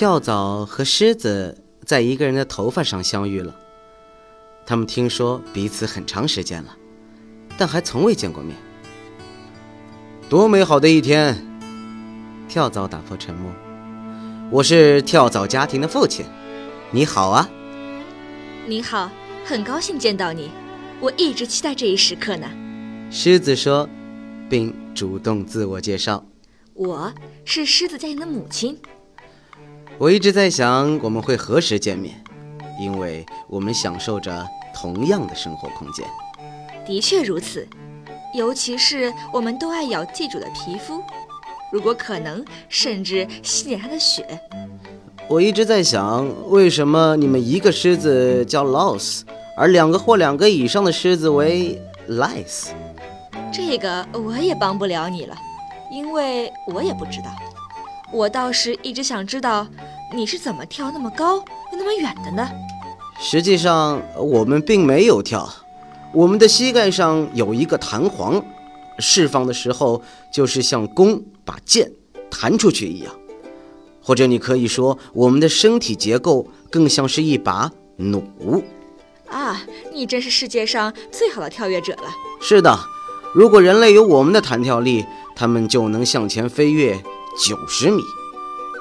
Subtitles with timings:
[0.00, 3.54] 跳蚤和狮子在一个人的头发上相遇了。
[4.64, 6.74] 他们听说彼此很长时间了，
[7.58, 8.56] 但还从未见过面。
[10.26, 11.36] 多美好的一天！
[12.48, 13.52] 跳蚤打破沉默
[14.50, 16.24] ：“我是跳蚤家庭的父亲，
[16.90, 17.46] 你好啊。
[18.66, 19.10] ”“你好，
[19.44, 20.50] 很高兴见到你，
[20.98, 22.48] 我一直期待这一时刻呢。”
[23.12, 23.86] 狮子说。
[24.48, 26.24] 并主动自我介绍
[26.72, 27.12] ：“我
[27.44, 28.80] 是狮子家庭的母亲。”
[30.00, 32.14] 我一直在想我们会何时见面，
[32.80, 36.06] 因为我们享受着同样的生活空间。
[36.86, 37.68] 的确如此，
[38.34, 41.02] 尤其是我们都爱咬寄主的皮肤，
[41.70, 44.26] 如果可能，甚至吸点他的血。
[45.28, 49.20] 我一直在想，为什么你们一个狮子叫 loss，
[49.54, 52.68] 而两个或两个以上的狮子为 lice？
[53.52, 55.36] 这个我也帮不了你了，
[55.92, 57.26] 因为我也不知道。
[58.12, 59.64] 我倒是一直想知道，
[60.12, 62.48] 你是怎么跳那么高又那么远的呢？
[63.20, 65.48] 实际上，我们并没有跳。
[66.12, 68.42] 我们的膝盖上有一个弹簧，
[68.98, 70.02] 释放的时候
[70.32, 71.92] 就是像弓把箭
[72.30, 73.14] 弹出去一样。
[74.02, 78.24] 或者你可以说，我们的身体结构更像是一把弩。
[79.28, 82.10] 啊，你真是世界上最好的跳跃者了。
[82.40, 82.76] 是的。
[83.32, 87.00] 如果人类有我们的弹跳力，他们就能向前飞跃
[87.38, 88.02] 九十米。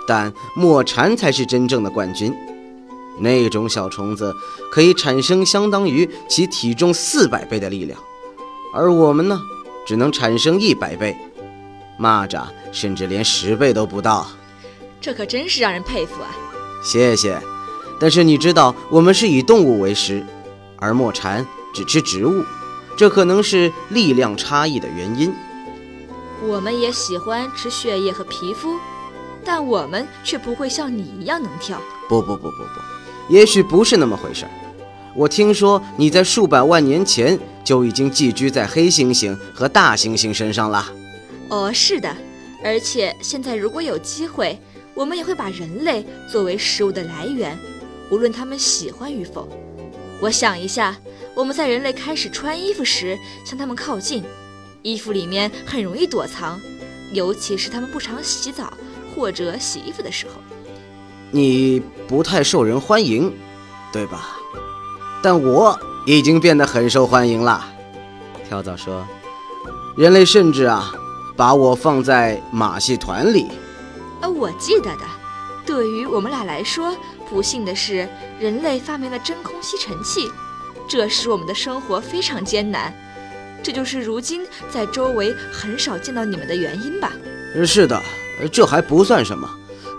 [0.09, 2.35] 但墨蝉才是真正的冠军。
[3.19, 4.33] 那种小虫子
[4.71, 7.99] 可以产生相当于其体重四百倍的力量，
[8.73, 9.39] 而我们呢，
[9.86, 11.15] 只能产生一百倍。
[11.99, 14.25] 蚂蚱甚至连十倍都不到。
[14.99, 16.30] 这可真是让人佩服啊！
[16.83, 17.39] 谢谢。
[17.99, 20.26] 但是你知道，我们是以动物为食，
[20.77, 22.43] 而墨蝉只吃植物。
[22.97, 25.31] 这可能是力量差异的原因。
[26.47, 28.76] 我们也喜欢吃血液和皮肤，
[29.44, 31.82] 但我们却不会像你一样能跳。
[32.08, 34.52] 不不不不不，也许不是那么回事儿。
[35.16, 40.92] 我听说你在数百万年前就已经寄居在黑猩猩和大猩猩身上了。
[41.50, 42.16] 哦，是的。
[42.64, 44.60] 而且现在如果有机会，
[44.94, 47.58] 我们也会把人类作为食物的来源，
[48.11, 49.48] 无论他们喜欢与否。
[50.21, 50.95] 我想一下。
[51.36, 54.21] 我们在人类开始穿衣服时向他们靠近，
[54.82, 56.60] 衣服里面很容易躲藏，
[57.14, 58.73] 尤其是他们不常洗澡
[59.09, 60.33] 或者洗衣服的时候。
[61.31, 63.31] 你不太受人欢迎，
[63.92, 64.37] 对吧？
[65.21, 67.64] 但我已经变得很受欢迎了。
[68.47, 69.05] 跳蚤说
[69.97, 70.92] ：“人类甚至啊，
[71.36, 73.47] 把我放在马戏团里。”
[74.21, 75.02] 呃，我记得的。
[75.65, 76.95] 对于我们俩来说，
[77.30, 78.09] 不幸的是，
[78.39, 80.27] 人类发明了真空吸尘器。
[80.87, 82.91] 这使我们的生活非常艰难，
[83.61, 87.11] 这就是如今在周围很少见到你们的原因吧？
[87.67, 88.02] 是的，
[88.48, 89.50] 这还不算什么。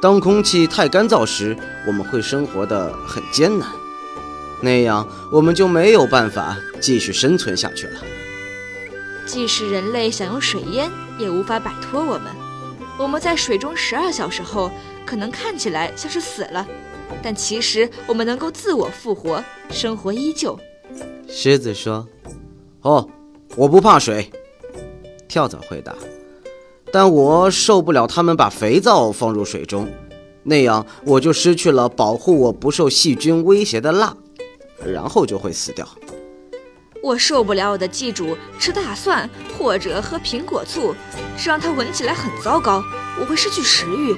[0.00, 1.56] 当空气太干燥时，
[1.86, 3.68] 我们会生活的很艰难，
[4.62, 8.00] 那样我们就没有办法继续生存下去了。
[9.26, 12.32] 即使人类想用水淹，也无法摆脱我们。
[12.98, 14.70] 我们在水中十二小时后，
[15.04, 16.66] 可能看起来像是死了，
[17.22, 20.58] 但其实我们能够自我复活，生活依旧。
[21.28, 22.08] 狮子说
[22.82, 23.08] ：“哦，
[23.54, 24.30] 我不怕水。”
[25.28, 25.94] 跳蚤回答
[26.92, 29.88] ：“但我受不了他们把肥皂放入水中，
[30.42, 34.16] 那样我就失去了保护我不受细菌威胁的蜡，
[34.84, 35.86] 然后就会死掉。”
[37.02, 40.94] 我受不了我的寄主吃大蒜或者喝苹果醋，
[41.38, 42.82] 这让他闻起来很糟糕，
[43.18, 44.12] 我会失去食欲。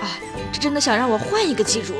[0.00, 0.06] 啊，
[0.52, 1.94] 这真的想让我换一个寄主？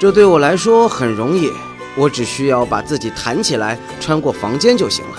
[0.00, 1.50] 这对我来说很容易。
[1.96, 5.18] 我只需要把自己弹起来，穿过房间就行了。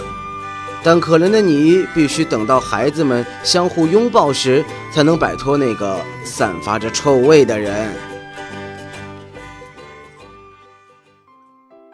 [0.86, 7.92] 但可怜的你，必须等到孩子们相互拥抱时，才能摆脱那个散发着臭味的人。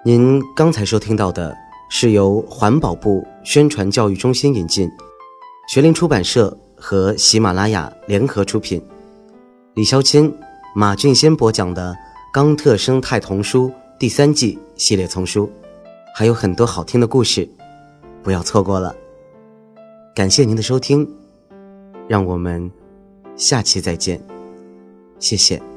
[0.04, 1.56] 您刚才收听到的
[1.90, 4.92] 是由环保部宣传教育中心引进，
[5.70, 8.86] 学林出版社和喜马拉雅联合出品，
[9.76, 10.30] 李肖钦、
[10.76, 11.94] 马俊先播讲的
[12.34, 13.70] 《冈特生态童书》。
[13.98, 15.50] 第三季系列丛书，
[16.14, 17.48] 还有很多好听的故事，
[18.24, 18.96] 不要错过了。
[20.16, 21.08] 感谢您的收听，
[22.08, 22.70] 让我们
[23.36, 24.22] 下期再见，
[25.20, 25.71] 谢谢。